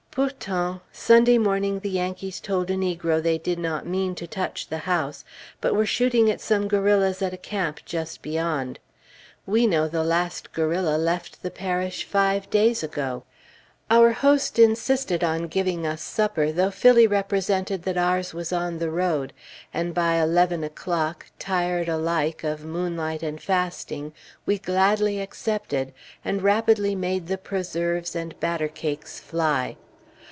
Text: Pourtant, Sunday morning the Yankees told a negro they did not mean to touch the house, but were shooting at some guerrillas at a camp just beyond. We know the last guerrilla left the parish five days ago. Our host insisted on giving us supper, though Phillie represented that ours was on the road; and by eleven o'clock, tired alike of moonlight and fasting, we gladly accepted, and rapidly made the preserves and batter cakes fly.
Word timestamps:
Pourtant, 0.13 0.81
Sunday 0.91 1.37
morning 1.37 1.79
the 1.79 1.89
Yankees 1.89 2.41
told 2.41 2.69
a 2.69 2.75
negro 2.75 3.23
they 3.23 3.37
did 3.37 3.57
not 3.57 3.87
mean 3.87 4.13
to 4.15 4.27
touch 4.27 4.67
the 4.67 4.79
house, 4.79 5.23
but 5.61 5.73
were 5.73 5.85
shooting 5.85 6.29
at 6.29 6.41
some 6.41 6.67
guerrillas 6.67 7.21
at 7.21 7.33
a 7.33 7.37
camp 7.37 7.79
just 7.85 8.21
beyond. 8.21 8.77
We 9.45 9.65
know 9.65 9.87
the 9.87 10.03
last 10.03 10.51
guerrilla 10.51 10.97
left 10.97 11.41
the 11.41 11.49
parish 11.49 12.03
five 12.03 12.49
days 12.49 12.83
ago. 12.83 13.23
Our 13.89 14.11
host 14.11 14.59
insisted 14.59 15.23
on 15.23 15.47
giving 15.47 15.87
us 15.87 16.01
supper, 16.01 16.51
though 16.51 16.71
Phillie 16.71 17.07
represented 17.07 17.83
that 17.83 17.97
ours 17.97 18.33
was 18.33 18.51
on 18.51 18.79
the 18.79 18.91
road; 18.91 19.31
and 19.73 19.93
by 19.93 20.15
eleven 20.15 20.61
o'clock, 20.65 21.27
tired 21.39 21.87
alike 21.87 22.43
of 22.43 22.65
moonlight 22.65 23.23
and 23.23 23.41
fasting, 23.41 24.11
we 24.45 24.59
gladly 24.59 25.21
accepted, 25.21 25.93
and 26.25 26.41
rapidly 26.43 26.95
made 26.95 27.27
the 27.27 27.37
preserves 27.37 28.13
and 28.13 28.37
batter 28.41 28.67
cakes 28.67 29.17
fly. 29.17 29.77